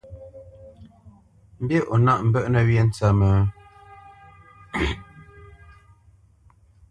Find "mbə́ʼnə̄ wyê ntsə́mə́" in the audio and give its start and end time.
2.27-3.33